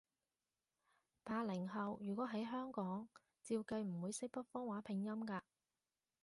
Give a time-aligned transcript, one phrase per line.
[1.23, 3.07] 八零後，如果喺香港，
[3.43, 5.41] 照計唔會識北方話拼音㗎